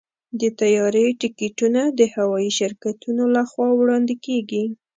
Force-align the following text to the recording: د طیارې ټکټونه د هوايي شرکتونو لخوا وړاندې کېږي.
د 0.39 0.41
طیارې 0.59 1.05
ټکټونه 1.21 1.81
د 1.99 2.01
هوايي 2.15 2.51
شرکتونو 2.59 3.23
لخوا 3.37 3.67
وړاندې 3.79 4.15
کېږي. 4.25 4.63